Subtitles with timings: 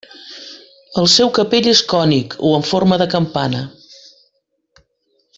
[1.01, 3.65] El seu capell és cònic o en forma de campana.